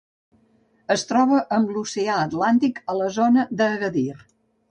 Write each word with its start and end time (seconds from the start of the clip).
Es 0.95 1.03
troba 1.09 1.41
amb 1.57 1.73
l'oceà 1.75 2.15
Atlàntic 2.29 2.81
a 2.93 2.97
la 3.01 3.13
zona 3.19 3.47
d'Agadir. 3.61 4.13